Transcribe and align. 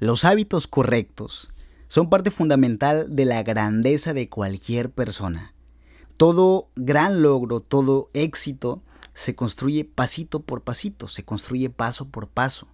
Los 0.00 0.24
hábitos 0.24 0.66
correctos 0.66 1.52
son 1.86 2.10
parte 2.10 2.32
fundamental 2.32 3.14
de 3.14 3.24
la 3.24 3.42
grandeza 3.44 4.12
de 4.12 4.28
cualquier 4.28 4.90
persona. 4.90 5.54
Todo 6.16 6.68
gran 6.74 7.22
logro, 7.22 7.60
todo 7.60 8.10
éxito 8.12 8.82
se 9.12 9.36
construye 9.36 9.84
pasito 9.84 10.40
por 10.40 10.62
pasito, 10.62 11.06
se 11.06 11.24
construye 11.24 11.70
paso 11.70 12.08
por 12.08 12.28
paso, 12.28 12.66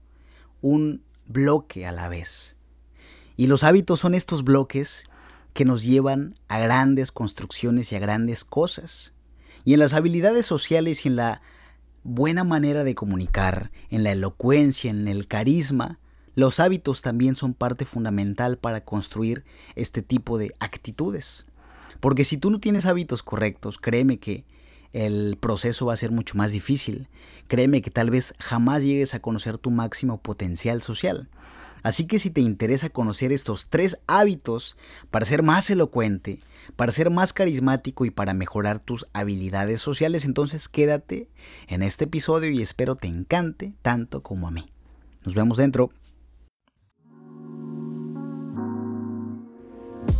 un 0.62 1.02
bloque 1.26 1.86
a 1.86 1.92
la 1.92 2.08
vez. 2.08 2.56
Y 3.36 3.46
los 3.46 3.64
hábitos 3.64 4.00
son 4.00 4.14
estos 4.14 4.42
bloques 4.42 5.04
que 5.52 5.66
nos 5.66 5.84
llevan 5.84 6.38
a 6.48 6.58
grandes 6.58 7.12
construcciones 7.12 7.92
y 7.92 7.96
a 7.96 8.00
grandes 8.00 8.44
cosas. 8.44 9.12
Y 9.64 9.74
en 9.74 9.80
las 9.80 9.92
habilidades 9.92 10.46
sociales 10.46 11.04
y 11.04 11.08
en 11.08 11.16
la 11.16 11.42
buena 12.02 12.44
manera 12.44 12.82
de 12.82 12.94
comunicar, 12.94 13.70
en 13.90 14.04
la 14.04 14.12
elocuencia, 14.12 14.90
en 14.90 15.06
el 15.06 15.26
carisma, 15.26 15.98
los 16.40 16.58
hábitos 16.58 17.02
también 17.02 17.36
son 17.36 17.54
parte 17.54 17.84
fundamental 17.84 18.58
para 18.58 18.82
construir 18.82 19.44
este 19.76 20.02
tipo 20.02 20.38
de 20.38 20.52
actitudes. 20.58 21.46
Porque 22.00 22.24
si 22.24 22.36
tú 22.36 22.50
no 22.50 22.58
tienes 22.58 22.86
hábitos 22.86 23.22
correctos, 23.22 23.78
créeme 23.78 24.18
que 24.18 24.44
el 24.92 25.36
proceso 25.38 25.86
va 25.86 25.92
a 25.92 25.98
ser 25.98 26.10
mucho 26.10 26.36
más 26.36 26.50
difícil. 26.50 27.08
Créeme 27.46 27.82
que 27.82 27.90
tal 27.90 28.10
vez 28.10 28.34
jamás 28.38 28.82
llegues 28.82 29.14
a 29.14 29.20
conocer 29.20 29.58
tu 29.58 29.70
máximo 29.70 30.18
potencial 30.20 30.82
social. 30.82 31.28
Así 31.82 32.06
que 32.06 32.18
si 32.18 32.30
te 32.30 32.40
interesa 32.40 32.90
conocer 32.90 33.32
estos 33.32 33.68
tres 33.68 33.98
hábitos 34.06 34.76
para 35.10 35.24
ser 35.24 35.42
más 35.42 35.70
elocuente, 35.70 36.40
para 36.76 36.92
ser 36.92 37.10
más 37.10 37.32
carismático 37.32 38.04
y 38.04 38.10
para 38.10 38.34
mejorar 38.34 38.78
tus 38.78 39.06
habilidades 39.12 39.80
sociales, 39.80 40.24
entonces 40.24 40.68
quédate 40.68 41.28
en 41.68 41.82
este 41.82 42.04
episodio 42.04 42.50
y 42.50 42.60
espero 42.60 42.96
te 42.96 43.08
encante 43.08 43.74
tanto 43.82 44.22
como 44.22 44.48
a 44.48 44.50
mí. 44.50 44.66
Nos 45.24 45.34
vemos 45.34 45.56
dentro. 45.56 45.90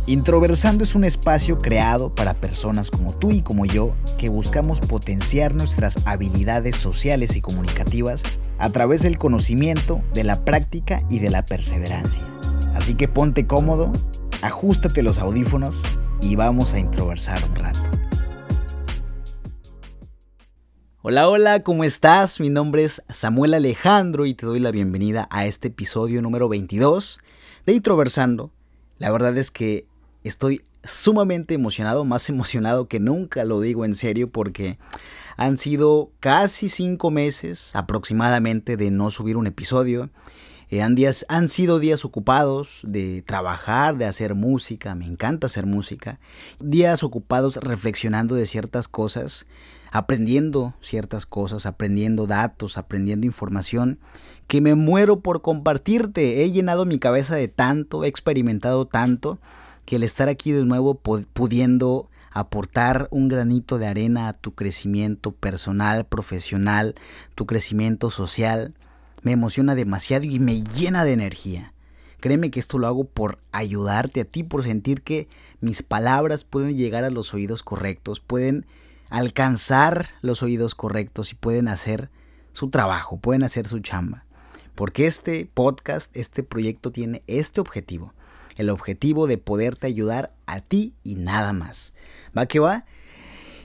Introversando 0.07 0.83
es 0.83 0.95
un 0.95 1.03
espacio 1.03 1.59
creado 1.59 2.15
para 2.15 2.33
personas 2.33 2.89
como 2.89 3.13
tú 3.13 3.29
y 3.29 3.43
como 3.43 3.67
yo 3.67 3.93
que 4.17 4.29
buscamos 4.29 4.79
potenciar 4.79 5.53
nuestras 5.53 6.07
habilidades 6.07 6.75
sociales 6.75 7.35
y 7.35 7.41
comunicativas 7.41 8.23
a 8.57 8.71
través 8.71 9.03
del 9.03 9.19
conocimiento, 9.19 10.01
de 10.15 10.23
la 10.23 10.43
práctica 10.43 11.03
y 11.07 11.19
de 11.19 11.29
la 11.29 11.45
perseverancia. 11.45 12.23
Así 12.73 12.95
que 12.95 13.07
ponte 13.07 13.45
cómodo, 13.45 13.93
ajustate 14.41 15.03
los 15.03 15.19
audífonos 15.19 15.83
y 16.19 16.35
vamos 16.35 16.73
a 16.73 16.79
introversar 16.79 17.37
un 17.47 17.55
rato. 17.55 17.79
Hola, 21.03 21.29
hola, 21.29 21.61
¿cómo 21.61 21.83
estás? 21.83 22.39
Mi 22.39 22.49
nombre 22.49 22.85
es 22.85 23.03
Samuel 23.09 23.53
Alejandro 23.53 24.25
y 24.25 24.33
te 24.33 24.47
doy 24.47 24.59
la 24.59 24.71
bienvenida 24.71 25.27
a 25.29 25.45
este 25.45 25.67
episodio 25.67 26.23
número 26.23 26.49
22 26.49 27.19
de 27.67 27.73
Introversando. 27.73 28.51
La 28.97 29.11
verdad 29.11 29.35
es 29.37 29.49
que 29.49 29.90
estoy 30.23 30.61
sumamente 30.83 31.53
emocionado, 31.53 32.05
más 32.05 32.29
emocionado 32.29 32.87
que 32.87 32.99
nunca, 32.99 33.43
lo 33.43 33.61
digo 33.61 33.85
en 33.85 33.95
serio, 33.95 34.29
porque 34.29 34.77
han 35.37 35.57
sido 35.57 36.11
casi 36.19 36.69
cinco 36.69 37.11
meses 37.11 37.75
aproximadamente 37.75 38.77
de 38.77 38.91
no 38.91 39.11
subir 39.11 39.37
un 39.37 39.47
episodio. 39.47 40.09
Eh, 40.69 40.81
han, 40.81 40.95
días, 40.95 41.25
han 41.27 41.47
sido 41.49 41.79
días 41.79 42.05
ocupados 42.05 42.79
de 42.83 43.21
trabajar, 43.23 43.97
de 43.97 44.05
hacer 44.05 44.35
música, 44.35 44.95
me 44.95 45.05
encanta 45.05 45.47
hacer 45.47 45.65
música. 45.65 46.19
Días 46.59 47.03
ocupados 47.03 47.57
reflexionando 47.57 48.35
de 48.35 48.45
ciertas 48.45 48.87
cosas, 48.87 49.47
aprendiendo 49.91 50.73
ciertas 50.79 51.25
cosas, 51.25 51.65
aprendiendo 51.65 52.25
datos, 52.25 52.77
aprendiendo 52.77 53.27
información, 53.27 53.99
que 54.47 54.61
me 54.61 54.75
muero 54.75 55.19
por 55.19 55.41
compartirte. 55.41 56.43
He 56.43 56.51
llenado 56.51 56.85
mi 56.85 56.99
cabeza 56.99 57.35
de 57.35 57.49
tanto, 57.49 58.05
he 58.05 58.07
experimentado 58.07 58.85
tanto 58.85 59.39
que 59.91 59.97
el 59.97 60.03
estar 60.03 60.29
aquí 60.29 60.53
de 60.53 60.63
nuevo 60.63 60.95
pudiendo 60.95 62.09
aportar 62.31 63.09
un 63.11 63.27
granito 63.27 63.77
de 63.77 63.87
arena 63.87 64.29
a 64.29 64.33
tu 64.33 64.55
crecimiento 64.55 65.33
personal, 65.33 66.05
profesional, 66.05 66.95
tu 67.35 67.45
crecimiento 67.45 68.09
social, 68.09 68.73
me 69.21 69.33
emociona 69.33 69.75
demasiado 69.75 70.23
y 70.23 70.39
me 70.39 70.63
llena 70.63 71.03
de 71.03 71.11
energía. 71.11 71.73
Créeme 72.21 72.51
que 72.51 72.61
esto 72.61 72.77
lo 72.77 72.87
hago 72.87 73.03
por 73.03 73.39
ayudarte 73.51 74.21
a 74.21 74.23
ti, 74.23 74.43
por 74.43 74.63
sentir 74.63 75.01
que 75.01 75.27
mis 75.59 75.83
palabras 75.83 76.45
pueden 76.45 76.77
llegar 76.77 77.03
a 77.03 77.09
los 77.09 77.33
oídos 77.33 77.61
correctos, 77.61 78.21
pueden 78.21 78.65
alcanzar 79.09 80.07
los 80.21 80.41
oídos 80.41 80.73
correctos 80.73 81.33
y 81.33 81.35
pueden 81.35 81.67
hacer 81.67 82.09
su 82.53 82.69
trabajo, 82.69 83.17
pueden 83.17 83.43
hacer 83.43 83.67
su 83.67 83.79
chamba. 83.79 84.23
Porque 84.73 85.05
este 85.05 85.49
podcast, 85.53 86.15
este 86.15 86.43
proyecto 86.43 86.93
tiene 86.93 87.23
este 87.27 87.59
objetivo 87.59 88.13
el 88.61 88.69
objetivo 88.69 89.27
de 89.27 89.37
poderte 89.37 89.87
ayudar 89.87 90.33
a 90.45 90.61
ti 90.61 90.93
y 91.03 91.15
nada 91.15 91.51
más. 91.53 91.93
¿Va 92.37 92.45
que 92.45 92.59
va? 92.59 92.85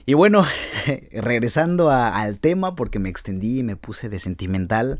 Y 0.05 0.13
bueno, 0.13 0.45
regresando 1.11 1.89
al 1.89 2.39
tema, 2.39 2.75
porque 2.75 2.99
me 2.99 3.09
extendí 3.09 3.59
y 3.59 3.63
me 3.63 3.75
puse 3.75 4.09
de 4.09 4.19
sentimental, 4.19 4.99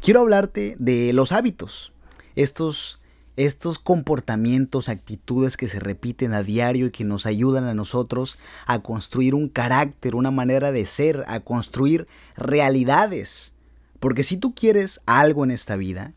quiero 0.00 0.20
hablarte 0.20 0.74
de 0.78 1.12
los 1.12 1.32
hábitos. 1.32 1.92
Estos, 2.34 3.00
estos 3.36 3.78
comportamientos, 3.78 4.88
actitudes 4.88 5.56
que 5.56 5.68
se 5.68 5.80
repiten 5.80 6.32
a 6.32 6.42
diario 6.42 6.86
y 6.86 6.90
que 6.90 7.04
nos 7.04 7.26
ayudan 7.26 7.64
a 7.64 7.74
nosotros 7.74 8.38
a 8.66 8.80
construir 8.80 9.34
un 9.34 9.48
carácter, 9.48 10.14
una 10.14 10.30
manera 10.30 10.72
de 10.72 10.84
ser, 10.84 11.24
a 11.28 11.40
construir 11.40 12.06
realidades. 12.36 13.52
Porque 14.00 14.22
si 14.22 14.36
tú 14.36 14.54
quieres 14.54 15.00
algo 15.06 15.44
en 15.44 15.50
esta 15.50 15.76
vida, 15.76 16.14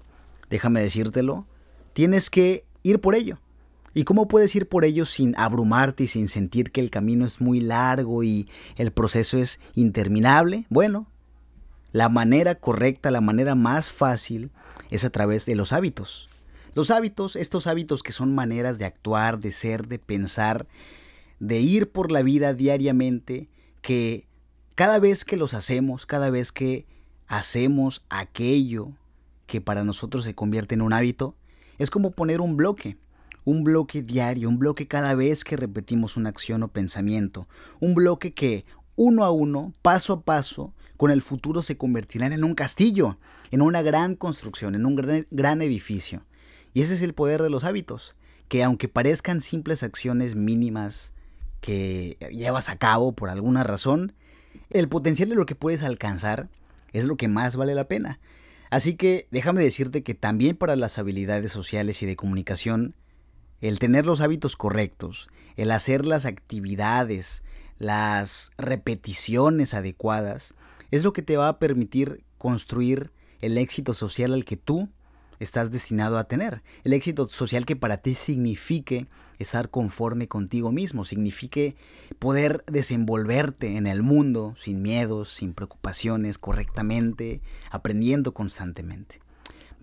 déjame 0.49 0.81
decírtelo, 0.81 1.47
tienes 1.93 2.29
que 2.29 2.65
ir 2.83 2.99
por 2.99 3.15
ello. 3.15 3.39
¿Y 3.93 4.05
cómo 4.05 4.27
puedes 4.27 4.55
ir 4.55 4.69
por 4.69 4.85
ello 4.85 5.05
sin 5.05 5.35
abrumarte 5.37 6.03
y 6.03 6.07
sin 6.07 6.29
sentir 6.29 6.71
que 6.71 6.79
el 6.79 6.89
camino 6.89 7.25
es 7.25 7.41
muy 7.41 7.59
largo 7.59 8.23
y 8.23 8.47
el 8.77 8.91
proceso 8.91 9.37
es 9.37 9.59
interminable? 9.75 10.65
Bueno, 10.69 11.07
la 11.91 12.07
manera 12.07 12.55
correcta, 12.55 13.11
la 13.11 13.19
manera 13.19 13.53
más 13.55 13.89
fácil 13.91 14.49
es 14.91 15.03
a 15.03 15.09
través 15.09 15.45
de 15.45 15.55
los 15.55 15.73
hábitos. 15.73 16.29
Los 16.73 16.89
hábitos, 16.89 17.35
estos 17.35 17.67
hábitos 17.67 18.01
que 18.01 18.13
son 18.13 18.33
maneras 18.33 18.79
de 18.79 18.85
actuar, 18.85 19.39
de 19.39 19.51
ser, 19.51 19.87
de 19.87 19.99
pensar, 19.99 20.67
de 21.39 21.59
ir 21.59 21.91
por 21.91 22.11
la 22.11 22.23
vida 22.23 22.53
diariamente, 22.53 23.49
que 23.81 24.25
cada 24.75 24.99
vez 24.99 25.25
que 25.25 25.35
los 25.35 25.53
hacemos, 25.53 26.05
cada 26.05 26.29
vez 26.29 26.53
que 26.53 26.85
hacemos 27.27 28.05
aquello 28.09 28.93
que 29.47 29.59
para 29.59 29.83
nosotros 29.83 30.23
se 30.23 30.33
convierte 30.33 30.75
en 30.75 30.81
un 30.81 30.93
hábito, 30.93 31.35
es 31.77 31.89
como 31.89 32.11
poner 32.11 32.41
un 32.41 32.57
bloque, 32.57 32.97
un 33.45 33.63
bloque 33.63 34.01
diario, 34.01 34.49
un 34.49 34.59
bloque 34.59 34.87
cada 34.87 35.15
vez 35.15 35.43
que 35.43 35.57
repetimos 35.57 36.17
una 36.17 36.29
acción 36.29 36.63
o 36.63 36.67
pensamiento, 36.67 37.47
un 37.79 37.95
bloque 37.95 38.33
que 38.33 38.65
uno 38.95 39.23
a 39.23 39.31
uno, 39.31 39.73
paso 39.81 40.13
a 40.13 40.21
paso, 40.21 40.73
con 40.97 41.09
el 41.09 41.21
futuro 41.21 41.63
se 41.63 41.77
convertirán 41.77 42.33
en 42.33 42.43
un 42.43 42.53
castillo, 42.53 43.17
en 43.49 43.61
una 43.61 43.81
gran 43.81 44.15
construcción, 44.15 44.75
en 44.75 44.85
un 44.85 44.95
gran, 44.95 45.27
gran 45.31 45.61
edificio. 45.61 46.23
Y 46.73 46.81
ese 46.81 46.93
es 46.93 47.01
el 47.01 47.13
poder 47.13 47.41
de 47.41 47.49
los 47.49 47.63
hábitos, 47.63 48.15
que 48.47 48.63
aunque 48.63 48.87
parezcan 48.87 49.41
simples 49.41 49.81
acciones 49.81 50.35
mínimas 50.35 51.13
que 51.59 52.17
llevas 52.31 52.69
a 52.69 52.77
cabo 52.77 53.13
por 53.13 53.29
alguna 53.29 53.63
razón, 53.63 54.13
el 54.69 54.89
potencial 54.89 55.29
de 55.29 55.35
lo 55.35 55.45
que 55.45 55.55
puedes 55.55 55.83
alcanzar 55.83 56.49
es 56.93 57.05
lo 57.05 57.17
que 57.17 57.27
más 57.27 57.55
vale 57.55 57.75
la 57.75 57.87
pena. 57.87 58.19
Así 58.71 58.95
que 58.95 59.27
déjame 59.31 59.61
decirte 59.61 60.01
que 60.01 60.13
también 60.13 60.55
para 60.55 60.77
las 60.77 60.97
habilidades 60.97 61.51
sociales 61.51 62.01
y 62.01 62.05
de 62.05 62.15
comunicación, 62.15 62.95
el 63.59 63.79
tener 63.79 64.05
los 64.05 64.21
hábitos 64.21 64.55
correctos, 64.55 65.27
el 65.57 65.71
hacer 65.71 66.05
las 66.05 66.25
actividades, 66.25 67.43
las 67.79 68.51
repeticiones 68.57 69.73
adecuadas, 69.73 70.55
es 70.89 71.03
lo 71.03 71.11
que 71.11 71.21
te 71.21 71.35
va 71.35 71.49
a 71.49 71.59
permitir 71.59 72.23
construir 72.37 73.11
el 73.41 73.57
éxito 73.57 73.93
social 73.93 74.33
al 74.33 74.45
que 74.45 74.55
tú 74.55 74.87
estás 75.41 75.71
destinado 75.71 76.17
a 76.17 76.25
tener. 76.25 76.61
El 76.83 76.93
éxito 76.93 77.27
social 77.27 77.65
que 77.65 77.75
para 77.75 77.97
ti 77.97 78.13
signifique 78.13 79.07
estar 79.39 79.69
conforme 79.69 80.27
contigo 80.27 80.71
mismo, 80.71 81.03
signifique 81.03 81.75
poder 82.19 82.63
desenvolverte 82.67 83.75
en 83.75 83.87
el 83.87 84.03
mundo 84.03 84.53
sin 84.57 84.83
miedos, 84.83 85.33
sin 85.33 85.53
preocupaciones, 85.53 86.37
correctamente, 86.37 87.41
aprendiendo 87.71 88.33
constantemente. 88.33 89.19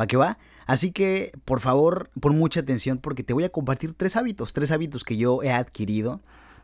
¿Va 0.01 0.07
que 0.07 0.17
va? 0.17 0.39
Así 0.67 0.93
que, 0.93 1.33
por 1.45 1.59
favor, 1.59 2.11
pon 2.21 2.39
mucha 2.39 2.61
atención 2.61 2.99
porque 2.99 3.25
te 3.25 3.35
voy 3.35 3.43
a 3.43 3.49
compartir 3.49 3.95
tres 3.95 4.15
hábitos, 4.15 4.53
tres 4.53 4.71
hábitos 4.71 5.03
que 5.03 5.17
yo 5.17 5.43
he 5.43 5.51
adquirido, 5.51 6.21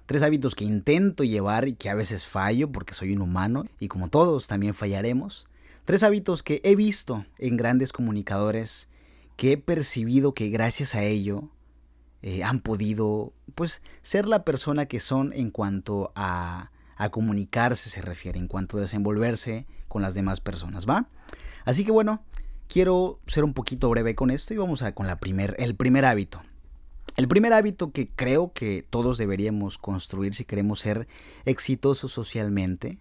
tres 0.07 0.23
hábitos 0.23 0.55
que 0.55 0.65
intento 0.65 1.25
llevar 1.25 1.67
y 1.67 1.73
que 1.73 1.91
a 1.91 1.95
veces 1.95 2.27
fallo 2.27 2.71
porque 2.71 2.95
soy 2.95 3.13
un 3.13 3.23
humano 3.23 3.65
y 3.81 3.89
como 3.89 4.09
todos 4.09 4.47
también 4.47 4.75
fallaremos. 4.75 5.49
Tres 5.85 6.03
hábitos 6.03 6.43
que 6.43 6.61
he 6.65 6.77
visto 6.77 7.27
en 7.39 7.57
grandes 7.57 7.93
comunicadores, 7.93 8.89
que 9.37 9.53
he 9.53 9.57
percibido 9.59 10.33
que 10.33 10.49
gracias 10.49 10.95
a 10.95 11.03
ello 11.03 11.51
eh, 12.23 12.43
han 12.43 12.61
podido 12.61 13.35
pues 13.55 13.83
ser 14.01 14.27
la 14.27 14.45
persona 14.45 14.87
que 14.87 14.99
son 14.99 15.33
en 15.35 15.51
cuanto 15.51 16.11
a, 16.15 16.71
a 16.97 17.11
comunicarse 17.11 17.91
se 17.91 18.01
refiere, 18.01 18.39
en 18.39 18.49
cuanto 18.49 18.79
a 18.79 18.81
desenvolverse 18.81 19.67
con 19.89 20.01
las 20.01 20.15
demás 20.15 20.41
personas, 20.41 20.89
¿va? 20.89 21.09
Así 21.67 21.85
que 21.85 21.91
bueno, 21.91 22.23
quiero 22.67 23.21
ser 23.27 23.45
un 23.45 23.53
poquito 23.53 23.91
breve 23.91 24.15
con 24.15 24.31
esto 24.31 24.55
y 24.55 24.57
vamos 24.57 24.83
a 24.83 24.95
con 24.95 25.07
la 25.07 25.19
primer, 25.19 25.55
el 25.59 25.75
primer 25.75 26.07
hábito. 26.07 26.43
El 27.17 27.29
primer 27.29 27.53
hábito 27.53 27.93
que 27.93 28.09
creo 28.09 28.53
que 28.53 28.87
todos 28.89 29.19
deberíamos 29.19 29.79
construir 29.79 30.35
si 30.35 30.45
queremos 30.45 30.81
ser 30.81 31.07
exitosos 31.45 32.11
socialmente 32.11 32.99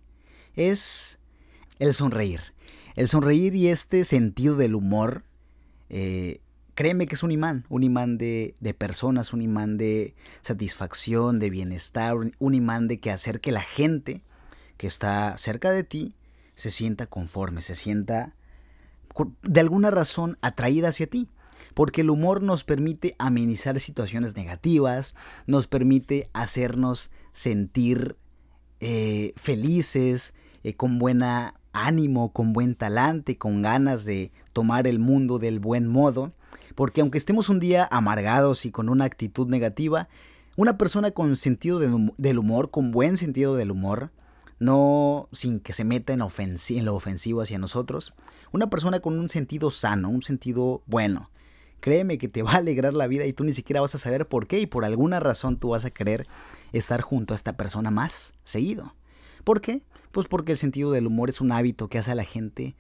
es 0.56 1.18
el 1.80 1.94
sonreír. 1.94 2.53
El 2.96 3.08
sonreír 3.08 3.56
y 3.56 3.68
este 3.68 4.06
sentido 4.06 4.56
del 4.56 4.76
humor, 4.76 5.24
eh, 5.90 6.42
créeme 6.76 7.08
que 7.08 7.16
es 7.16 7.24
un 7.24 7.32
imán, 7.32 7.66
un 7.70 7.84
imán 7.84 8.18
de, 8.18 8.56
de, 8.60 8.74
personas, 8.74 9.34
un 9.34 9.42
imán 9.42 9.78
de 9.78 10.16
satisfacción, 10.42 11.40
de 11.40 11.50
bienestar, 11.50 12.16
un 12.16 12.54
imán 12.54 12.88
de 12.88 13.00
que 13.00 13.12
hacer 13.12 13.40
que 13.40 13.52
la 13.52 13.62
gente 13.62 14.24
que 14.78 14.88
está 14.88 15.38
cerca 15.38 15.72
de 15.72 15.84
ti 15.84 16.16
se 16.56 16.72
sienta 16.72 17.08
conforme, 17.08 17.62
se 17.62 17.76
sienta 17.76 18.36
de 19.44 19.60
alguna 19.60 19.92
razón 19.92 20.38
atraída 20.42 20.90
hacia 20.90 21.08
ti. 21.08 21.30
Porque 21.74 22.02
el 22.02 22.10
humor 22.10 22.42
nos 22.42 22.64
permite 22.64 23.16
amenizar 23.20 23.80
situaciones 23.80 24.36
negativas, 24.36 25.16
nos 25.48 25.68
permite 25.68 26.30
hacernos 26.34 27.12
sentir 27.32 28.18
eh, 28.80 29.34
felices, 29.36 30.34
eh, 30.64 30.76
con 30.76 31.00
buen 31.00 31.24
ánimo, 31.74 32.32
con 32.32 32.54
buen 32.54 32.76
talante, 32.76 33.38
con 33.38 33.62
ganas 33.62 34.06
de 34.06 34.32
tomar 34.54 34.88
el 34.88 35.00
mundo 35.00 35.40
del 35.40 35.60
buen 35.60 35.88
modo. 35.88 36.32
Porque 36.76 37.02
aunque 37.02 37.18
estemos 37.18 37.50
un 37.50 37.60
día 37.60 37.88
amargados 37.92 38.66
y 38.66 38.72
con 38.72 38.90
una 38.90 39.06
actitud 39.06 39.48
negativa, 39.48 40.08
una 40.56 40.78
persona 40.78 41.12
con 41.12 41.36
sentido 41.36 41.80
del 41.80 42.40
humor, 42.40 42.72
con 42.72 42.92
buen 42.92 43.18
sentido 43.18 43.56
del 43.56 43.72
humor, 43.72 44.12
no 44.60 45.28
sin 45.32 45.60
que 45.60 45.74
se 45.74 45.84
meta 45.84 46.14
en, 46.14 46.22
en, 46.22 46.86
lo 46.86 46.96
ofensivo 46.96 47.42
hacia 47.42 47.58
nosotros. 47.58 48.14
Una 48.52 48.70
persona 48.70 49.00
con 49.00 49.20
un 49.20 49.30
sentido 49.30 49.72
sano, 49.72 50.10
un 50.10 50.22
sentido 50.22 50.84
bueno. 50.86 51.30
Créeme 51.80 52.18
que 52.18 52.30
te 52.30 52.44
va 52.44 52.54
a 52.54 52.58
alegrar 52.58 52.94
la 52.94 53.08
vida 53.08 53.26
y 53.26 53.34
tú 53.34 53.44
ni 53.44 53.52
siquiera 53.52 53.82
vas 53.82 53.94
a 53.96 53.98
saber 54.00 54.28
por 54.28 54.48
qué 54.48 54.60
y 54.60 54.66
por 54.66 54.86
alguna 54.86 55.20
razón 55.20 55.58
tú 55.58 55.70
vas 55.70 55.84
a 55.84 55.92
querer 55.92 56.28
estar 56.72 57.02
junto 57.02 57.34
a 57.34 57.36
esta 57.36 57.58
persona 57.58 57.92
más 57.92 58.36
seguido. 58.44 58.96
¿Por 59.44 59.60
qué? 59.60 59.84
Pues 60.14 60.28
porque 60.28 60.52
el 60.52 60.58
sentido 60.60 60.92
del 60.92 61.08
humor 61.08 61.30
es 61.30 61.42
un 61.42 61.52
hábito 61.52 61.90
que 61.90 61.98
hace 61.98 62.12
a 62.12 62.16
la 62.16 62.24
gente 62.24 62.76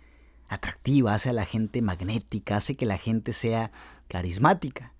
atractiva, 0.47 1.15
hace 1.15 1.29
a 1.29 1.33
la 1.33 1.45
gente 1.45 1.81
magnética, 1.81 2.57
hace 2.57 2.75
que 2.75 2.85
la 2.85 2.99
gente 2.99 3.33
sea 3.33 3.71
carismática. 4.07 4.93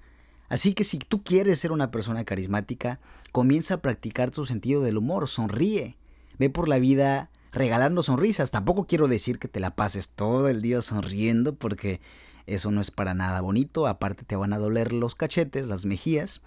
Así 0.49 0.73
que 0.73 0.83
si 0.83 0.97
tú 0.97 1.23
quieres 1.23 1.59
ser 1.59 1.71
una 1.71 1.91
persona 1.91 2.25
carismática, 2.25 2.99
comienza 3.31 3.75
a 3.75 3.81
practicar 3.83 4.31
tu 4.31 4.47
sentido 4.47 4.81
del 4.81 4.97
humor, 4.97 5.29
sonríe, 5.29 5.95
Ve 6.39 6.49
por 6.49 6.67
la 6.67 6.79
vida 6.79 7.29
regalando 7.51 8.01
sonrisas. 8.01 8.49
Tampoco 8.49 8.87
quiero 8.87 9.07
decir 9.07 9.37
que 9.37 9.47
te 9.47 9.59
la 9.59 9.75
pases 9.75 10.09
todo 10.09 10.49
el 10.49 10.63
día 10.63 10.81
sonriendo 10.81 11.53
porque 11.53 12.01
eso 12.47 12.71
no 12.71 12.81
es 12.81 12.89
para 12.89 13.13
nada 13.13 13.41
bonito. 13.41 13.85
Aparte 13.85 14.25
te 14.25 14.35
van 14.35 14.53
a 14.53 14.57
doler 14.57 14.91
los 14.91 15.13
cachetes, 15.13 15.67
las 15.67 15.85
mejillas. 15.85 16.41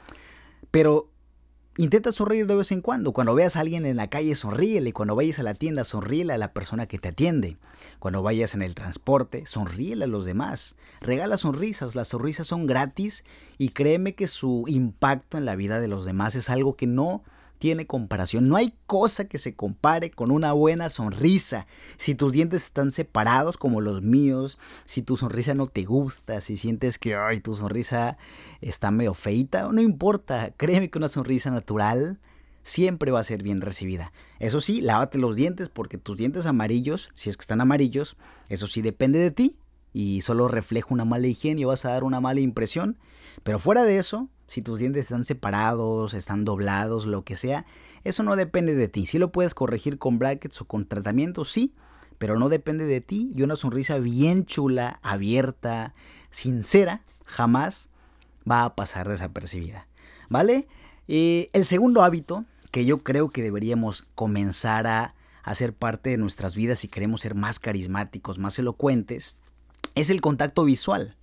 Pero 0.72 1.12
intenta 1.76 2.12
sonreír 2.12 2.46
de 2.46 2.56
vez 2.56 2.72
en 2.72 2.80
cuando. 2.80 3.12
Cuando 3.12 3.34
veas 3.34 3.56
a 3.56 3.60
alguien 3.60 3.86
en 3.86 3.96
la 3.96 4.08
calle, 4.08 4.34
sonríele. 4.34 4.92
Cuando 4.92 5.16
vayas 5.16 5.38
a 5.38 5.42
la 5.42 5.54
tienda, 5.54 5.84
sonríele 5.84 6.32
a 6.32 6.38
la 6.38 6.52
persona 6.52 6.86
que 6.86 6.98
te 6.98 7.08
atiende. 7.08 7.56
Cuando 7.98 8.22
vayas 8.22 8.54
en 8.54 8.62
el 8.62 8.74
transporte, 8.74 9.46
sonríele 9.46 10.04
a 10.04 10.08
los 10.08 10.24
demás. 10.24 10.76
Regala 11.00 11.36
sonrisas. 11.36 11.94
Las 11.94 12.08
sonrisas 12.08 12.46
son 12.46 12.66
gratis 12.66 13.24
y 13.58 13.70
créeme 13.70 14.14
que 14.14 14.28
su 14.28 14.64
impacto 14.66 15.38
en 15.38 15.44
la 15.44 15.56
vida 15.56 15.80
de 15.80 15.88
los 15.88 16.04
demás 16.04 16.34
es 16.34 16.50
algo 16.50 16.76
que 16.76 16.86
no 16.86 17.22
tiene 17.58 17.86
comparación. 17.86 18.48
No 18.48 18.56
hay 18.56 18.74
cosa 18.86 19.26
que 19.26 19.38
se 19.38 19.54
compare 19.54 20.10
con 20.10 20.30
una 20.30 20.52
buena 20.52 20.88
sonrisa. 20.88 21.66
Si 21.96 22.14
tus 22.14 22.32
dientes 22.32 22.64
están 22.64 22.90
separados 22.90 23.56
como 23.56 23.80
los 23.80 24.02
míos, 24.02 24.58
si 24.84 25.02
tu 25.02 25.16
sonrisa 25.16 25.54
no 25.54 25.66
te 25.66 25.84
gusta, 25.84 26.40
si 26.40 26.56
sientes 26.56 26.98
que 26.98 27.14
ay, 27.14 27.40
tu 27.40 27.54
sonrisa 27.54 28.18
está 28.60 28.90
medio 28.90 29.14
feita, 29.14 29.68
no 29.72 29.80
importa. 29.80 30.52
Créeme 30.56 30.90
que 30.90 30.98
una 30.98 31.08
sonrisa 31.08 31.50
natural 31.50 32.20
siempre 32.62 33.12
va 33.12 33.20
a 33.20 33.24
ser 33.24 33.42
bien 33.42 33.60
recibida. 33.60 34.12
Eso 34.40 34.60
sí, 34.60 34.80
lávate 34.80 35.18
los 35.18 35.36
dientes 35.36 35.68
porque 35.68 35.98
tus 35.98 36.16
dientes 36.16 36.46
amarillos, 36.46 37.10
si 37.14 37.30
es 37.30 37.36
que 37.36 37.42
están 37.42 37.60
amarillos, 37.60 38.16
eso 38.48 38.66
sí 38.66 38.82
depende 38.82 39.18
de 39.20 39.30
ti 39.30 39.58
y 39.92 40.20
solo 40.20 40.48
refleja 40.48 40.88
una 40.90 41.04
mala 41.04 41.26
higiene 41.26 41.60
y 41.60 41.64
vas 41.64 41.84
a 41.84 41.90
dar 41.90 42.04
una 42.04 42.20
mala 42.20 42.40
impresión. 42.40 42.98
Pero 43.44 43.58
fuera 43.58 43.84
de 43.84 43.98
eso, 43.98 44.28
si 44.46 44.62
tus 44.62 44.78
dientes 44.78 45.02
están 45.02 45.24
separados, 45.24 46.14
están 46.14 46.44
doblados, 46.44 47.06
lo 47.06 47.24
que 47.24 47.36
sea, 47.36 47.66
eso 48.04 48.22
no 48.22 48.36
depende 48.36 48.74
de 48.74 48.88
ti. 48.88 49.06
Si 49.06 49.18
lo 49.18 49.32
puedes 49.32 49.54
corregir 49.54 49.98
con 49.98 50.18
brackets 50.18 50.60
o 50.60 50.64
con 50.66 50.86
tratamiento, 50.86 51.44
sí, 51.44 51.74
pero 52.18 52.38
no 52.38 52.48
depende 52.48 52.84
de 52.84 53.00
ti. 53.00 53.30
Y 53.34 53.42
una 53.42 53.56
sonrisa 53.56 53.98
bien 53.98 54.46
chula, 54.46 55.00
abierta, 55.02 55.94
sincera, 56.30 57.02
jamás 57.24 57.90
va 58.48 58.64
a 58.64 58.76
pasar 58.76 59.08
desapercibida. 59.08 59.88
¿Vale? 60.28 60.68
El 61.08 61.64
segundo 61.64 62.02
hábito 62.02 62.44
que 62.70 62.84
yo 62.84 63.02
creo 63.02 63.30
que 63.30 63.42
deberíamos 63.42 64.06
comenzar 64.14 64.86
a 64.86 65.14
hacer 65.42 65.72
parte 65.72 66.10
de 66.10 66.18
nuestras 66.18 66.54
vidas 66.54 66.80
si 66.80 66.88
queremos 66.88 67.20
ser 67.20 67.34
más 67.34 67.58
carismáticos, 67.58 68.38
más 68.38 68.58
elocuentes, 68.58 69.38
es 69.94 70.10
el 70.10 70.20
contacto 70.20 70.64
visual. 70.64 71.16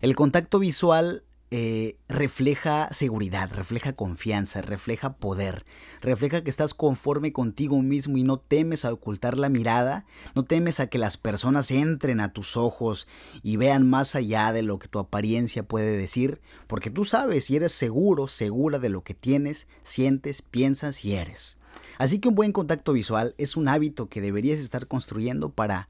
El 0.00 0.14
contacto 0.14 0.58
visual 0.58 1.24
eh, 1.52 1.96
refleja 2.08 2.88
seguridad, 2.90 3.48
refleja 3.54 3.92
confianza, 3.92 4.62
refleja 4.62 5.14
poder, 5.14 5.64
refleja 6.00 6.42
que 6.42 6.50
estás 6.50 6.74
conforme 6.74 7.32
contigo 7.32 7.80
mismo 7.82 8.16
y 8.16 8.24
no 8.24 8.38
temes 8.38 8.84
a 8.84 8.92
ocultar 8.92 9.38
la 9.38 9.48
mirada, 9.48 10.06
no 10.34 10.44
temes 10.44 10.80
a 10.80 10.88
que 10.88 10.98
las 10.98 11.16
personas 11.16 11.70
entren 11.70 12.20
a 12.20 12.32
tus 12.32 12.56
ojos 12.56 13.06
y 13.44 13.56
vean 13.56 13.88
más 13.88 14.16
allá 14.16 14.52
de 14.52 14.62
lo 14.62 14.80
que 14.80 14.88
tu 14.88 14.98
apariencia 14.98 15.62
puede 15.62 15.96
decir, 15.96 16.40
porque 16.66 16.90
tú 16.90 17.04
sabes 17.04 17.48
y 17.48 17.56
eres 17.56 17.70
seguro, 17.70 18.26
segura 18.26 18.80
de 18.80 18.88
lo 18.88 19.04
que 19.04 19.14
tienes, 19.14 19.68
sientes, 19.84 20.42
piensas 20.42 21.04
y 21.04 21.14
eres. 21.14 21.58
Así 21.98 22.18
que 22.18 22.28
un 22.28 22.34
buen 22.34 22.52
contacto 22.52 22.92
visual 22.92 23.36
es 23.38 23.56
un 23.56 23.68
hábito 23.68 24.08
que 24.08 24.20
deberías 24.20 24.58
estar 24.58 24.88
construyendo 24.88 25.50
para 25.50 25.88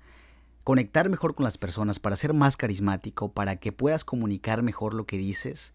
conectar 0.67 1.09
mejor 1.09 1.37
con 1.37 1.45
las 1.45 1.59
personas, 1.59 2.01
para 2.01 2.17
ser 2.17 2.35
más 2.35 2.57
carismático, 2.57 3.31
para 3.31 3.55
que 3.55 3.71
puedas 3.71 4.05
comunicar 4.05 4.65
mejor 4.65 4.95
lo 4.95 5.07
que 5.07 5.17
dices. 5.17 5.75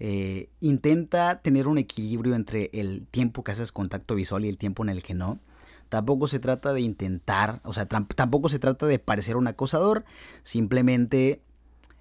Eh, 0.00 0.48
intenta 0.58 1.40
tener 1.42 1.68
un 1.68 1.78
equilibrio 1.78 2.34
entre 2.34 2.68
el 2.72 3.06
tiempo 3.06 3.44
que 3.44 3.52
haces 3.52 3.70
contacto 3.70 4.16
visual 4.16 4.44
y 4.44 4.48
el 4.48 4.58
tiempo 4.58 4.82
en 4.82 4.88
el 4.88 5.04
que 5.04 5.14
no. 5.14 5.38
Tampoco 5.88 6.26
se 6.26 6.40
trata 6.40 6.72
de 6.72 6.80
intentar, 6.80 7.60
o 7.62 7.72
sea, 7.72 7.86
tampoco 7.86 8.48
se 8.48 8.58
trata 8.58 8.84
de 8.86 8.98
parecer 8.98 9.36
un 9.36 9.46
acosador, 9.46 10.04
simplemente 10.42 11.40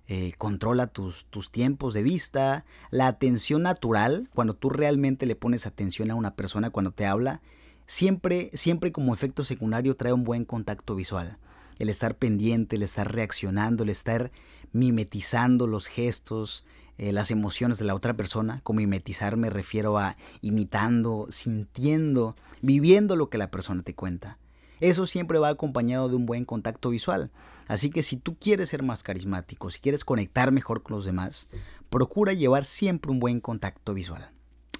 eh, 0.08 0.34
controla 0.40 0.88
tus, 0.88 1.26
tus, 1.26 1.52
tiempos 1.52 1.94
de 1.94 2.02
vista, 2.02 2.66
la 2.90 3.06
atención 3.06 3.62
natural, 3.62 4.32
cuando 4.34 4.56
tú 4.56 4.72
realmente 4.72 5.28
le 5.28 5.36
pones 5.36 5.68
atención 5.68 6.10
a 6.10 6.16
una 6.16 6.36
persona 6.36 6.72
cuando 6.72 6.90
te 6.90 7.06
habla, 7.06 7.44
siempre, 7.86 8.50
siempre 8.56 8.92
como 8.92 9.14
efecto 9.14 9.44
secundario 9.44 9.96
trae 9.96 10.12
un 10.12 10.24
buen 10.24 10.44
contacto 10.44 10.96
visual 10.96 11.38
el 11.82 11.90
estar 11.90 12.16
pendiente, 12.16 12.76
el 12.76 12.84
estar 12.84 13.12
reaccionando, 13.12 13.84
el 13.84 13.90
estar 13.90 14.32
mimetizando 14.72 15.66
los 15.66 15.88
gestos, 15.88 16.64
eh, 17.00 17.12
las 17.12 17.32
emociones 17.32 17.80
de 17.80 17.86
la 17.86 17.96
otra 17.96 18.16
persona. 18.16 18.62
Con 18.64 18.76
mimetizar 18.76 19.36
me 19.36 19.50
refiero 19.50 19.98
a 19.98 20.16
imitando, 20.42 21.26
sintiendo, 21.32 22.36
viviendo 22.62 23.16
lo 23.16 23.30
que 23.30 23.40
la 23.40 23.50
persona 23.50 23.82
te 23.82 23.96
cuenta. 23.96 24.38
Eso 24.80 25.08
siempre 25.08 25.40
va 25.40 25.50
acompañado 25.50 26.08
de 26.08 26.16
un 26.16 26.28
buen 26.28 26.46
contacto 26.46 26.92
visual. 26.92 27.32
Así 27.68 27.90
que 27.90 28.04
si 28.04 28.16
tú 28.16 28.36
quieres 28.36 28.70
ser 28.70 28.84
más 28.84 29.02
carismático, 29.02 29.72
si 29.72 29.80
quieres 29.80 30.06
conectar 30.06 30.52
mejor 30.52 30.84
con 30.84 30.96
los 30.96 31.06
demás, 31.06 31.48
procura 31.90 32.34
llevar 32.34 32.66
siempre 32.66 33.12
un 33.12 33.20
buen 33.20 33.40
contacto 33.40 33.96
visual. 33.96 34.30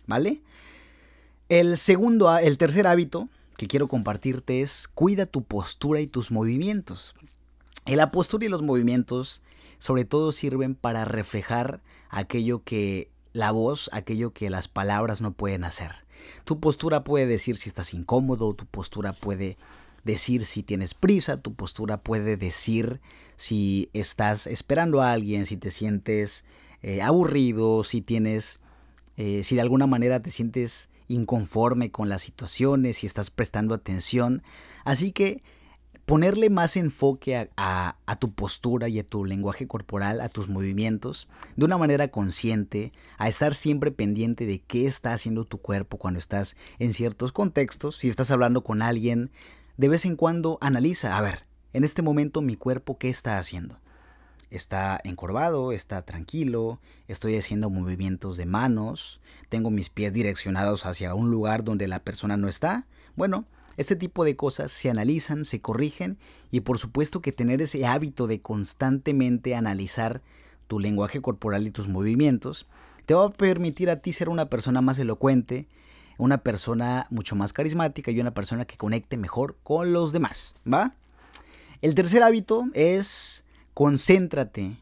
¿Vale? 0.06 0.44
El 1.50 1.78
segundo, 1.78 2.38
el 2.38 2.60
tercer 2.60 2.86
hábito 2.86 3.28
que 3.62 3.68
quiero 3.68 3.88
compartirte 3.88 4.64
es 4.64 4.88
cuida 4.88 5.28
tu 5.28 5.44
postura 5.44 6.00
y 6.00 6.08
tus 6.08 6.32
movimientos. 6.32 7.14
la 7.86 8.10
postura 8.10 8.46
y 8.46 8.50
los 8.50 8.64
movimientos 8.64 9.44
sobre 9.78 10.04
todo 10.04 10.32
sirven 10.32 10.74
para 10.74 11.06
reflejar 11.06 11.84
aquello 12.10 12.64
que 12.64 13.12
la 13.34 13.52
voz, 13.52 13.92
aquello 13.94 14.34
que 14.34 14.50
las 14.50 14.68
palabras 14.68 15.22
no 15.22 15.34
pueden 15.34 15.64
hacer. 15.64 15.92
Tu 16.44 16.60
postura 16.60 17.04
puede 17.04 17.28
decir 17.28 17.56
si 17.56 17.70
estás 17.70 17.94
incómodo, 17.94 18.56
tu 18.56 18.66
postura 18.66 19.14
puede 19.14 19.58
decir 20.04 20.46
si 20.46 20.64
tienes 20.64 20.96
prisa, 20.96 21.38
tu 21.38 21.54
postura 21.54 21.98
puede 21.98 22.38
decir 22.38 23.00
si 23.36 23.92
estás 23.94 24.48
esperando 24.48 25.04
a 25.04 25.12
alguien, 25.12 25.46
si 25.46 25.56
te 25.56 25.70
sientes 25.70 26.46
eh, 26.82 27.04
aburrido, 27.04 27.84
si 27.84 28.02
tienes, 28.02 28.60
eh, 29.18 29.44
si 29.44 29.54
de 29.54 29.62
alguna 29.62 29.86
manera 29.86 30.20
te 30.20 30.32
sientes 30.32 30.90
inconforme 31.12 31.92
con 31.92 32.10
las 32.10 32.22
situaciones, 32.22 33.04
y 33.04 33.08
estás 33.08 33.30
prestando 33.30 33.74
atención. 33.74 34.44
Así 34.84 35.12
que 35.12 35.44
ponerle 36.06 36.50
más 36.50 36.76
enfoque 36.76 37.50
a, 37.56 37.98
tu 38.20 38.34
postura 38.34 38.90
y 38.90 39.00
a 39.00 39.04
tu 39.04 39.26
lenguaje 39.26 39.68
corporal, 39.68 40.22
a 40.22 40.30
tus 40.30 40.50
movimientos, 40.50 41.28
de 41.56 41.66
una 41.66 41.78
manera 41.78 42.10
consciente, 42.10 42.92
a 43.18 43.30
estar 43.30 43.56
siempre 43.56 43.92
pendiente 43.92 44.46
de 44.46 44.60
qué 44.60 44.88
está 44.88 45.14
haciendo 45.14 45.46
tu 45.46 45.60
cuerpo 45.60 45.98
cuando 45.98 46.20
estás 46.20 46.56
en 46.80 46.94
ciertos 46.94 47.32
contextos. 47.32 47.98
Si 47.98 48.10
estás 48.10 48.30
hablando 48.32 48.64
con 48.64 48.82
alguien, 48.82 49.32
de 49.78 49.88
vez 49.88 50.06
en 50.06 50.16
cuando 50.16 50.58
analiza, 50.62 51.18
a 51.18 51.22
ver, 51.22 51.46
en 51.74 51.84
este 51.84 52.02
momento 52.02 52.42
mi 52.42 52.56
cuerpo, 52.56 52.98
¿qué 52.98 53.10
está 53.10 53.38
haciendo? 53.38 53.80
Está 54.52 55.00
encorvado, 55.04 55.72
está 55.72 56.04
tranquilo, 56.04 56.80
estoy 57.08 57.38
haciendo 57.38 57.70
movimientos 57.70 58.38
de 58.38 58.46
manos, 58.46 59.22
tengo 59.50 59.72
mis 59.72 59.90
pies 59.90 60.14
direccionados 60.14 60.86
hacia 60.86 61.16
un 61.16 61.32
lugar 61.32 61.64
donde 61.64 61.88
la 61.88 62.04
persona 62.04 62.38
no 62.38 62.48
está. 62.48 62.86
Bueno, 63.16 63.46
este 63.78 63.96
tipo 63.96 64.26
de 64.26 64.36
cosas 64.36 64.72
se 64.72 64.90
analizan, 64.90 65.46
se 65.46 65.62
corrigen 65.62 66.18
y 66.52 66.60
por 66.60 66.78
supuesto 66.78 67.22
que 67.22 67.32
tener 67.32 67.62
ese 67.62 67.88
hábito 67.88 68.28
de 68.28 68.42
constantemente 68.42 69.56
analizar 69.56 70.22
tu 70.68 70.80
lenguaje 70.80 71.22
corporal 71.22 71.66
y 71.66 71.72
tus 71.72 71.88
movimientos 71.88 72.68
te 73.06 73.14
va 73.14 73.26
a 73.26 73.32
permitir 73.32 73.90
a 73.90 73.98
ti 73.98 74.14
ser 74.14 74.30
una 74.30 74.46
persona 74.50 74.82
más 74.82 75.00
elocuente, 75.00 75.68
una 76.18 76.40
persona 76.40 77.08
mucho 77.10 77.36
más 77.36 77.54
carismática 77.54 78.12
y 78.12 78.20
una 78.20 78.34
persona 78.34 78.66
que 78.66 78.78
conecte 78.78 79.18
mejor 79.18 79.58
con 79.64 79.94
los 79.94 80.12
demás, 80.12 80.56
¿va? 80.72 80.94
El 81.82 81.96
tercer 81.96 82.22
hábito 82.22 82.66
es 82.74 83.44
concéntrate 83.74 84.78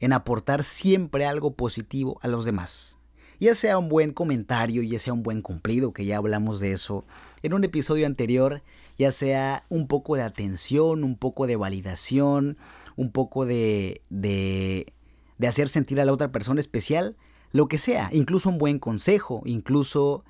en 0.00 0.12
aportar 0.12 0.64
siempre 0.64 1.26
algo 1.26 1.54
positivo 1.54 2.18
a 2.22 2.28
los 2.28 2.44
demás. 2.44 2.98
Ya 3.40 3.54
sea 3.54 3.78
un 3.78 3.88
buen 3.88 4.12
comentario, 4.12 4.82
ya 4.82 4.98
sea 4.98 5.12
un 5.12 5.22
buen 5.22 5.42
cumplido, 5.42 5.92
que 5.92 6.04
ya 6.04 6.18
hablamos 6.18 6.60
de 6.60 6.72
eso 6.72 7.04
en 7.42 7.52
un 7.52 7.64
episodio 7.64 8.06
anterior, 8.06 8.62
ya 8.96 9.10
sea 9.10 9.64
un 9.68 9.88
poco 9.88 10.16
de 10.16 10.22
atención, 10.22 11.04
un 11.04 11.16
poco 11.16 11.46
de 11.46 11.56
validación, 11.56 12.56
un 12.96 13.10
poco 13.10 13.44
de, 13.44 14.02
de, 14.08 14.92
de 15.38 15.48
hacer 15.48 15.68
sentir 15.68 16.00
a 16.00 16.04
la 16.04 16.12
otra 16.12 16.30
persona 16.30 16.60
especial, 16.60 17.16
lo 17.50 17.66
que 17.66 17.78
sea, 17.78 18.08
incluso 18.12 18.48
un 18.48 18.58
buen 18.58 18.78
consejo, 18.78 19.42
incluso 19.44 20.24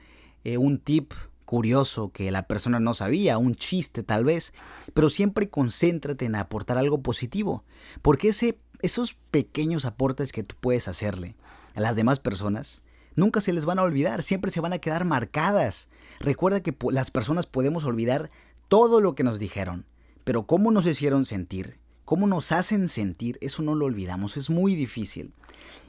eh, 0.44 0.58
un 0.58 0.78
tip 0.78 1.12
curioso 1.54 2.10
que 2.10 2.32
la 2.32 2.48
persona 2.48 2.80
no 2.80 2.94
sabía, 2.94 3.38
un 3.38 3.54
chiste 3.54 4.02
tal 4.02 4.24
vez, 4.24 4.52
pero 4.92 5.08
siempre 5.08 5.50
concéntrate 5.50 6.24
en 6.24 6.34
aportar 6.34 6.78
algo 6.78 7.00
positivo, 7.00 7.62
porque 8.02 8.30
ese, 8.30 8.58
esos 8.82 9.14
pequeños 9.30 9.84
aportes 9.84 10.32
que 10.32 10.42
tú 10.42 10.56
puedes 10.60 10.88
hacerle 10.88 11.36
a 11.76 11.80
las 11.80 11.94
demás 11.94 12.18
personas, 12.18 12.82
nunca 13.14 13.40
se 13.40 13.52
les 13.52 13.66
van 13.66 13.78
a 13.78 13.84
olvidar, 13.84 14.24
siempre 14.24 14.50
se 14.50 14.60
van 14.60 14.72
a 14.72 14.80
quedar 14.80 15.04
marcadas. 15.04 15.88
Recuerda 16.18 16.60
que 16.60 16.76
las 16.90 17.12
personas 17.12 17.46
podemos 17.46 17.84
olvidar 17.84 18.32
todo 18.66 19.00
lo 19.00 19.14
que 19.14 19.22
nos 19.22 19.38
dijeron, 19.38 19.86
pero 20.24 20.48
cómo 20.48 20.72
nos 20.72 20.86
hicieron 20.86 21.24
sentir, 21.24 21.78
cómo 22.04 22.26
nos 22.26 22.50
hacen 22.50 22.88
sentir, 22.88 23.38
eso 23.42 23.62
no 23.62 23.76
lo 23.76 23.84
olvidamos, 23.84 24.36
es 24.36 24.50
muy 24.50 24.74
difícil. 24.74 25.32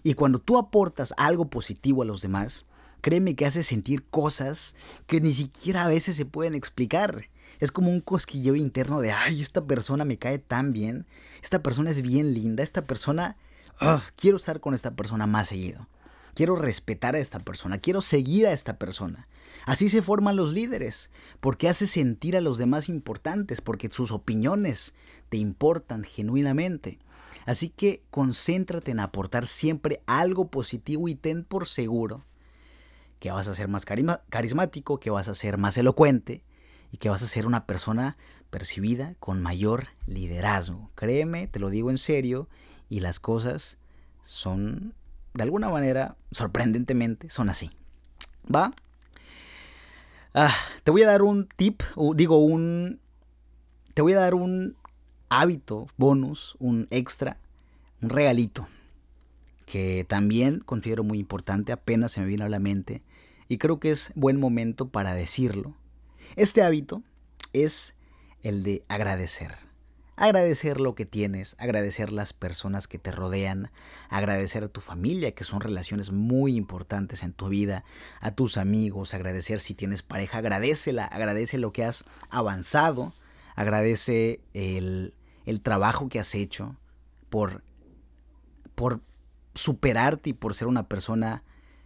Y 0.04 0.14
cuando 0.14 0.38
tú 0.38 0.60
aportas 0.60 1.16
algo 1.18 1.50
positivo 1.50 2.04
a 2.04 2.06
los 2.06 2.22
demás, 2.22 2.68
créeme 3.02 3.36
que 3.36 3.46
hace 3.46 3.64
sentir 3.64 4.04
cosas 4.10 4.76
que 5.08 5.22
ni 5.22 5.34
siquiera 5.34 5.86
a 5.86 5.90
veces 5.90 6.16
se 6.16 6.26
pueden 6.26 6.56
explicar. 6.56 7.30
Es 7.60 7.72
como 7.72 7.92
un 7.92 8.02
cosquilleo 8.02 8.56
interno 8.56 9.00
de, 9.00 9.12
ay, 9.12 9.42
esta 9.42 9.66
persona 9.66 10.06
me 10.06 10.18
cae 10.18 10.40
tan 10.40 10.74
bien, 10.74 11.06
esta 11.42 11.64
persona 11.64 11.90
es 11.90 12.02
bien 12.02 12.34
linda, 12.34 12.64
esta 12.64 12.86
persona, 12.86 13.38
ah, 13.80 14.04
quiero 14.16 14.38
estar 14.38 14.60
con 14.60 14.74
esta 14.74 14.96
persona 14.96 15.28
más 15.28 15.48
seguido. 15.48 15.88
Quiero 16.34 16.58
respetar 16.58 17.16
a 17.16 17.20
esta 17.20 17.40
persona, 17.40 17.78
quiero 17.78 18.02
seguir 18.02 18.46
a 18.48 18.52
esta 18.52 18.78
persona. 18.78 19.26
Así 19.66 19.88
se 19.88 20.02
forman 20.02 20.36
los 20.36 20.52
líderes, 20.52 21.10
porque 21.40 21.70
hace 21.70 21.88
sentir 21.88 22.36
a 22.36 22.42
los 22.42 22.58
demás 22.58 22.90
importantes, 22.90 23.62
porque 23.62 23.90
sus 23.90 24.12
opiniones 24.12 24.96
te 25.30 25.38
importan 25.38 26.04
genuinamente. 26.04 27.00
Así 27.46 27.70
que 27.70 28.04
concéntrate 28.10 28.92
en 28.92 29.00
aportar 29.00 29.48
siempre 29.48 30.02
algo 30.08 30.50
positivo 30.50 31.08
y 31.08 31.16
ten 31.16 31.46
por 31.46 31.68
seguro 31.68 32.26
que 33.26 33.32
vas 33.32 33.48
a 33.48 33.56
ser 33.56 33.68
más 33.68 33.86
carismático, 33.86 35.00
que 35.00 35.10
vas 35.10 35.28
a 35.30 35.34
ser 35.34 35.58
más 35.58 35.76
elocuente 35.80 36.44
y 36.92 36.98
que 36.98 37.10
vas 37.10 37.24
a 37.24 37.26
ser 37.26 37.48
una 37.48 37.66
persona 37.66 38.18
percibida 38.52 39.16
con 39.18 39.42
mayor 39.42 39.88
liderazgo. 40.06 40.92
Créeme, 40.94 41.48
te 41.48 41.58
lo 41.58 41.72
digo 41.72 41.90
en 41.90 41.98
serio, 41.98 42.48
y 42.88 43.00
las 43.00 43.20
cosas 43.20 43.80
son, 44.22 44.94
de 45.34 45.42
alguna 45.42 45.70
manera, 45.70 46.18
sorprendentemente, 46.30 47.32
son 47.32 47.50
así. 47.50 47.72
¿Va? 48.54 48.76
Ah, 50.36 50.54
te 50.84 50.92
voy 50.92 51.02
a 51.02 51.08
dar 51.08 51.24
un 51.24 51.48
tip, 51.48 51.82
digo 52.14 52.38
un... 52.38 53.00
Te 53.96 54.04
voy 54.04 54.14
a 54.14 54.20
dar 54.20 54.36
un 54.36 54.76
hábito, 55.30 55.88
bonus, 55.98 56.58
un 56.60 56.88
extra, 56.92 57.40
un 58.04 58.12
regalito, 58.12 58.68
que 59.66 60.06
también 60.08 60.60
considero 60.60 61.04
muy 61.04 61.20
importante, 61.20 61.72
apenas 61.72 62.14
se 62.14 62.22
me 62.22 62.28
vino 62.28 62.46
a 62.46 62.50
la 62.50 62.60
mente 62.60 63.04
y 63.48 63.58
creo 63.58 63.80
que 63.80 63.92
es 63.92 64.12
buen 64.16 64.40
momento 64.40 64.90
para 64.90 65.14
decirlo. 65.14 65.76
Este 66.36 66.64
hábito 66.64 67.04
es 67.54 67.96
el 68.42 68.64
de 68.64 68.84
agradecer. 68.88 69.56
Agradecer 70.18 70.80
lo 70.80 70.96
que 70.96 71.06
tienes, 71.06 71.58
agradecer 71.60 72.12
las 72.12 72.32
personas 72.32 72.88
que 72.88 72.98
te 72.98 73.12
rodean, 73.12 73.70
agradecer 74.10 74.64
a 74.64 74.70
tu 74.70 74.80
familia, 74.80 75.34
que 75.34 75.44
son 75.44 75.60
relaciones 75.60 76.12
muy 76.12 76.56
importantes 76.56 77.22
en 77.22 77.34
tu 77.34 77.50
vida, 77.50 77.84
a 78.22 78.32
tus 78.32 78.58
amigos, 78.58 79.14
agradecer 79.14 79.60
si 79.60 79.74
tienes 79.74 80.04
pareja, 80.04 80.38
agradecela, 80.38 81.04
agradece 81.04 81.58
lo 81.58 81.74
que 81.74 81.84
has 81.84 82.06
avanzado, 82.30 83.14
agradece 83.56 84.40
el, 84.54 85.14
el 85.46 85.60
trabajo 85.60 86.08
que 86.08 86.20
has 86.20 86.34
hecho 86.34 86.78
por, 87.30 87.62
por 88.74 89.02
superarte 89.56 90.32
y 90.32 90.34
por 90.34 90.54
ser 90.54 90.68
una 90.68 90.88
persona 90.88 91.44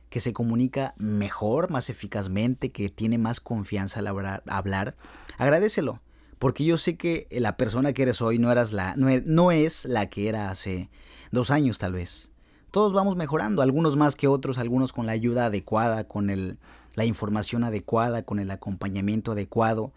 que 0.09 0.19
se 0.19 0.33
comunica 0.33 0.95
mejor, 0.97 1.69
más 1.69 1.89
eficazmente, 1.89 2.71
que 2.71 2.89
tiene 2.89 3.17
más 3.17 3.39
confianza 3.39 3.99
al 3.99 4.07
hablar, 4.07 4.95
agradecelo. 5.37 6.01
Porque 6.39 6.65
yo 6.65 6.77
sé 6.77 6.97
que 6.97 7.27
la 7.31 7.57
persona 7.57 7.93
que 7.93 8.01
eres 8.03 8.21
hoy 8.21 8.39
no, 8.39 8.51
eras 8.51 8.71
la, 8.71 8.95
e, 8.97 9.23
no 9.25 9.51
es 9.51 9.85
la 9.85 10.09
que 10.09 10.27
era 10.27 10.49
hace 10.49 10.89
dos 11.31 11.51
años 11.51 11.77
tal 11.77 11.93
vez. 11.93 12.31
Todos 12.71 12.93
vamos 12.93 13.15
mejorando, 13.15 13.61
algunos 13.61 13.97
más 13.97 14.15
que 14.15 14.27
otros, 14.27 14.57
algunos 14.57 14.93
con 14.93 15.05
la 15.05 15.11
ayuda 15.11 15.45
adecuada, 15.45 16.05
con 16.05 16.29
el, 16.29 16.57
la 16.95 17.05
información 17.05 17.63
adecuada, 17.63 18.23
con 18.23 18.39
el 18.39 18.51
acompañamiento 18.51 19.33
adecuado. 19.33 19.91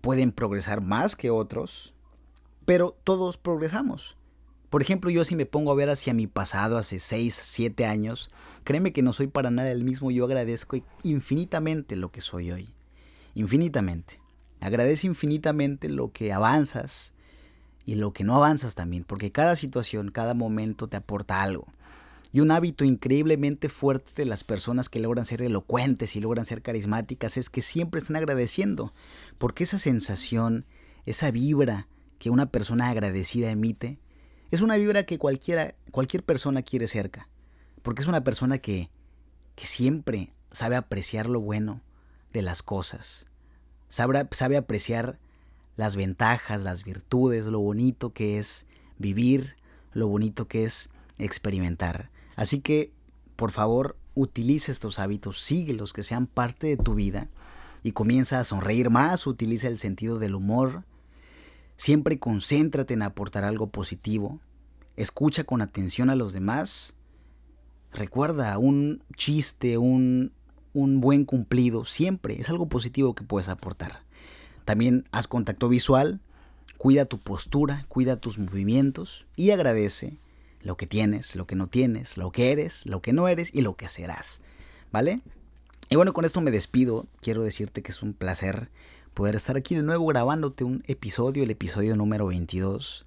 Pueden 0.00 0.32
progresar 0.32 0.82
más 0.82 1.14
que 1.14 1.30
otros, 1.30 1.94
pero 2.64 2.96
todos 3.04 3.36
progresamos. 3.36 4.16
Por 4.70 4.82
ejemplo, 4.82 5.10
yo 5.10 5.24
si 5.24 5.34
me 5.34 5.46
pongo 5.46 5.72
a 5.72 5.74
ver 5.74 5.90
hacia 5.90 6.14
mi 6.14 6.28
pasado, 6.28 6.78
hace 6.78 7.00
6, 7.00 7.38
7 7.42 7.86
años, 7.86 8.30
créeme 8.62 8.92
que 8.92 9.02
no 9.02 9.12
soy 9.12 9.26
para 9.26 9.50
nada 9.50 9.72
el 9.72 9.82
mismo, 9.82 10.12
yo 10.12 10.24
agradezco 10.24 10.78
infinitamente 11.02 11.96
lo 11.96 12.12
que 12.12 12.20
soy 12.20 12.52
hoy. 12.52 12.68
Infinitamente. 13.34 14.20
Agradece 14.60 15.08
infinitamente 15.08 15.88
lo 15.88 16.12
que 16.12 16.32
avanzas 16.32 17.14
y 17.84 17.96
lo 17.96 18.12
que 18.12 18.22
no 18.22 18.36
avanzas 18.36 18.76
también, 18.76 19.02
porque 19.02 19.32
cada 19.32 19.56
situación, 19.56 20.12
cada 20.12 20.34
momento 20.34 20.86
te 20.86 20.96
aporta 20.96 21.42
algo. 21.42 21.66
Y 22.32 22.38
un 22.38 22.52
hábito 22.52 22.84
increíblemente 22.84 23.68
fuerte 23.68 24.12
de 24.14 24.24
las 24.24 24.44
personas 24.44 24.88
que 24.88 25.00
logran 25.00 25.26
ser 25.26 25.42
elocuentes 25.42 26.14
y 26.14 26.20
logran 26.20 26.44
ser 26.44 26.62
carismáticas 26.62 27.36
es 27.36 27.50
que 27.50 27.60
siempre 27.60 28.00
están 28.00 28.14
agradeciendo, 28.14 28.92
porque 29.38 29.64
esa 29.64 29.80
sensación, 29.80 30.64
esa 31.06 31.32
vibra 31.32 31.88
que 32.20 32.30
una 32.30 32.46
persona 32.46 32.88
agradecida 32.90 33.50
emite, 33.50 33.98
es 34.50 34.62
una 34.62 34.76
vibra 34.76 35.04
que 35.04 35.18
cualquiera, 35.18 35.74
cualquier 35.90 36.24
persona 36.24 36.62
quiere 36.62 36.88
cerca, 36.88 37.28
porque 37.82 38.02
es 38.02 38.08
una 38.08 38.24
persona 38.24 38.58
que, 38.58 38.90
que 39.54 39.66
siempre 39.66 40.32
sabe 40.50 40.76
apreciar 40.76 41.28
lo 41.28 41.40
bueno 41.40 41.82
de 42.32 42.42
las 42.42 42.62
cosas, 42.62 43.26
sabe, 43.88 44.26
sabe 44.32 44.56
apreciar 44.56 45.18
las 45.76 45.96
ventajas, 45.96 46.62
las 46.62 46.84
virtudes, 46.84 47.46
lo 47.46 47.60
bonito 47.60 48.12
que 48.12 48.38
es 48.38 48.66
vivir, 48.98 49.56
lo 49.92 50.08
bonito 50.08 50.46
que 50.46 50.64
es 50.64 50.90
experimentar. 51.18 52.10
Así 52.36 52.60
que, 52.60 52.92
por 53.36 53.50
favor, 53.50 53.96
utiliza 54.14 54.72
estos 54.72 54.98
hábitos, 54.98 55.40
síguelos, 55.40 55.92
que 55.92 56.02
sean 56.02 56.26
parte 56.26 56.66
de 56.66 56.76
tu 56.76 56.94
vida 56.94 57.28
y 57.82 57.92
comienza 57.92 58.40
a 58.40 58.44
sonreír 58.44 58.90
más, 58.90 59.26
utiliza 59.26 59.68
el 59.68 59.78
sentido 59.78 60.18
del 60.18 60.34
humor, 60.34 60.84
Siempre 61.80 62.18
concéntrate 62.18 62.92
en 62.92 63.00
aportar 63.00 63.42
algo 63.42 63.70
positivo. 63.70 64.38
Escucha 64.96 65.44
con 65.44 65.62
atención 65.62 66.10
a 66.10 66.14
los 66.14 66.34
demás. 66.34 66.94
Recuerda, 67.90 68.58
un 68.58 69.02
chiste, 69.16 69.78
un, 69.78 70.30
un 70.74 71.00
buen 71.00 71.24
cumplido, 71.24 71.86
siempre 71.86 72.38
es 72.38 72.50
algo 72.50 72.68
positivo 72.68 73.14
que 73.14 73.24
puedes 73.24 73.48
aportar. 73.48 74.02
También 74.66 75.08
haz 75.10 75.26
contacto 75.26 75.70
visual, 75.70 76.20
cuida 76.76 77.06
tu 77.06 77.16
postura, 77.18 77.86
cuida 77.88 78.20
tus 78.20 78.38
movimientos 78.38 79.24
y 79.34 79.52
agradece 79.52 80.18
lo 80.60 80.76
que 80.76 80.86
tienes, 80.86 81.34
lo 81.34 81.46
que 81.46 81.56
no 81.56 81.68
tienes, 81.68 82.18
lo 82.18 82.30
que 82.30 82.52
eres, 82.52 82.84
lo 82.84 83.00
que 83.00 83.14
no 83.14 83.26
eres 83.26 83.54
y 83.54 83.62
lo 83.62 83.78
que 83.78 83.88
serás. 83.88 84.42
¿Vale? 84.92 85.22
Y 85.88 85.96
bueno, 85.96 86.12
con 86.12 86.26
esto 86.26 86.42
me 86.42 86.50
despido. 86.50 87.06
Quiero 87.22 87.42
decirte 87.42 87.80
que 87.80 87.90
es 87.90 88.02
un 88.02 88.12
placer 88.12 88.68
poder 89.20 89.36
estar 89.36 89.58
aquí 89.58 89.74
de 89.74 89.82
nuevo 89.82 90.06
grabándote 90.06 90.64
un 90.64 90.82
episodio, 90.86 91.42
el 91.42 91.50
episodio 91.50 91.94
número 91.94 92.28
22. 92.28 93.04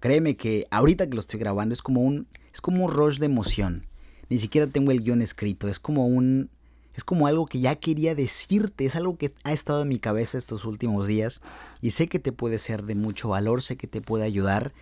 Créeme 0.00 0.36
que 0.36 0.66
ahorita 0.72 1.06
que 1.06 1.14
lo 1.14 1.20
estoy 1.20 1.38
grabando 1.38 1.74
es 1.74 1.80
como 1.80 2.00
un 2.00 2.26
es 2.52 2.60
como 2.60 2.86
un 2.86 2.90
rush 2.90 3.18
de 3.18 3.26
emoción. 3.26 3.86
Ni 4.30 4.38
siquiera 4.38 4.66
tengo 4.66 4.90
el 4.90 5.00
guion 5.00 5.22
escrito, 5.22 5.68
es 5.68 5.78
como 5.78 6.08
un 6.08 6.50
es 6.92 7.04
como 7.04 7.28
algo 7.28 7.46
que 7.46 7.60
ya 7.60 7.76
quería 7.76 8.16
decirte, 8.16 8.84
es 8.84 8.96
algo 8.96 9.16
que 9.16 9.32
ha 9.44 9.52
estado 9.52 9.82
en 9.82 9.90
mi 9.90 10.00
cabeza 10.00 10.38
estos 10.38 10.64
últimos 10.64 11.06
días 11.06 11.40
y 11.80 11.92
sé 11.92 12.08
que 12.08 12.18
te 12.18 12.32
puede 12.32 12.58
ser 12.58 12.82
de 12.82 12.96
mucho 12.96 13.28
valor, 13.28 13.62
sé 13.62 13.76
que 13.76 13.86
te 13.86 14.00
puede 14.00 14.24
ayudar 14.24 14.72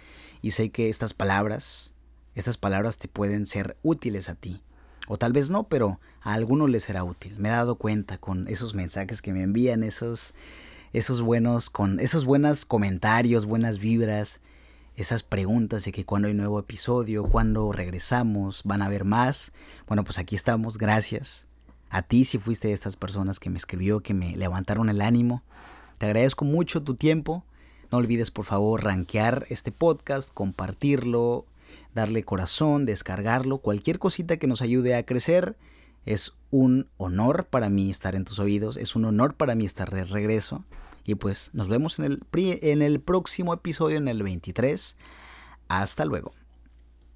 y 0.40 0.52
sé 0.52 0.70
que 0.70 0.88
estas 0.88 1.12
palabras, 1.12 1.92
estas 2.34 2.56
palabras 2.56 2.96
te 2.96 3.08
pueden 3.08 3.44
ser 3.44 3.76
útiles 3.82 4.30
a 4.30 4.36
ti. 4.36 4.62
O 5.06 5.18
tal 5.18 5.32
vez 5.32 5.50
no, 5.50 5.64
pero 5.68 6.00
a 6.20 6.34
algunos 6.34 6.68
les 6.70 6.84
será 6.84 7.04
útil. 7.04 7.36
Me 7.38 7.48
he 7.48 7.52
dado 7.52 7.76
cuenta 7.76 8.18
con 8.18 8.48
esos 8.48 8.75
mensajes 8.75 9.22
que 9.22 9.32
me 9.32 9.42
envían, 9.42 9.82
esos, 9.82 10.34
esos 10.92 11.20
buenos, 11.20 11.70
con 11.70 12.00
esos 12.00 12.25
buenos 12.25 12.64
comentarios, 12.64 13.46
buenas 13.46 13.78
vibras, 13.78 14.40
esas 14.96 15.22
preguntas 15.22 15.84
de 15.84 15.92
que 15.92 16.04
cuando 16.04 16.28
hay 16.28 16.34
nuevo 16.34 16.58
episodio, 16.58 17.25
cuando 17.25 17.70
regresamos, 17.70 18.62
van 18.64 18.82
a 18.82 18.86
haber 18.86 19.04
más. 19.04 19.52
Bueno, 19.86 20.04
pues 20.04 20.18
aquí 20.18 20.34
estamos, 20.34 20.78
gracias. 20.78 21.46
A 21.90 22.02
ti 22.02 22.25
si 22.25 22.38
fuiste 22.38 22.68
de 22.68 22.75
estas 22.75 22.96
personas 22.96 23.38
que 23.38 23.50
me 23.50 23.58
escribió, 23.58 24.00
que 24.00 24.14
me 24.14 24.36
levantaron 24.36 24.88
el 24.88 25.00
ánimo. 25.00 25.42
Te 25.98 26.06
agradezco 26.06 26.44
mucho 26.44 26.82
tu 26.82 26.94
tiempo. 26.94 27.44
No 27.92 27.98
olvides 27.98 28.30
por 28.30 28.44
favor 28.44 28.82
rankear 28.82 29.46
este 29.50 29.70
podcast, 29.70 30.32
compartirlo, 30.32 31.44
darle 31.95 32.25
corazón, 32.25 32.87
descargarlo, 32.87 33.59
cualquier 33.59 33.99
cosita 33.99 34.37
que 34.37 34.47
nos 34.47 34.62
ayude 34.62 34.95
a 34.95 35.04
crecer. 35.04 35.56
Es 36.04 36.35
un 36.50 36.88
honor 36.97 37.47
para 37.47 37.68
mí 37.68 37.90
estar 37.90 38.14
en 38.14 38.25
tus 38.25 38.38
oídos, 38.38 38.76
es 38.76 38.95
un 38.97 39.04
honor 39.04 39.35
para 39.35 39.54
mí 39.54 39.64
estar 39.64 39.90
de 39.90 40.04
regreso. 40.04 40.64
Y 41.04 41.14
pues 41.14 41.50
nos 41.52 41.68
vemos 41.68 41.99
en 41.99 42.04
el, 42.04 42.23
en 42.35 42.83
el 42.83 43.00
próximo 43.00 43.54
episodio, 43.54 43.97
en 43.97 44.09
el 44.09 44.23
23. 44.23 44.97
Hasta 45.68 46.04
luego. 46.04 46.33